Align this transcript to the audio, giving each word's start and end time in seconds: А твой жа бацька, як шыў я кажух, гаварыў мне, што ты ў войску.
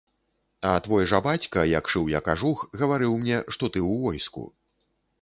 А 0.69 0.71
твой 0.87 1.03
жа 1.11 1.19
бацька, 1.27 1.67
як 1.73 1.93
шыў 1.95 2.09
я 2.15 2.23
кажух, 2.31 2.65
гаварыў 2.83 3.13
мне, 3.23 3.37
што 3.55 3.63
ты 3.75 3.79
ў 3.89 3.93
войску. 4.09 4.51